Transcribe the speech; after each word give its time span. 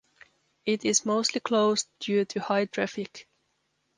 It 0.65 0.83
is 0.83 1.05
mostly 1.05 1.41
closed 1.41 1.87
due 1.99 2.25
to 2.25 2.39
high 2.39 2.65
traffic. 2.65 3.27